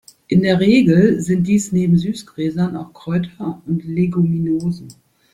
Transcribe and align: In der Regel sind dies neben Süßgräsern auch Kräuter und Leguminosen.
In 0.29 0.41
der 0.41 0.59
Regel 0.59 1.19
sind 1.21 1.45
dies 1.47 1.71
neben 1.71 1.95
Süßgräsern 1.95 2.75
auch 2.75 2.91
Kräuter 2.91 3.61
und 3.67 3.83
Leguminosen. 3.83 4.87